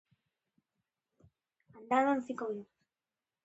[1.75, 2.79] Andaban cinco minutos.